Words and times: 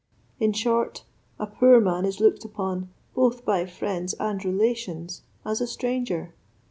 In 0.39 0.51
short, 0.51 1.03
a 1.39 1.45
poor 1.45 1.79
man 1.79 2.05
is 2.05 2.19
looked 2.19 2.43
upon, 2.43 2.89
both 3.13 3.45
by 3.45 3.67
friends 3.67 4.15
and 4.19 4.43
relations, 4.43 5.21
as 5.45 5.61
a 5.61 5.67
stranger. 5.67 6.33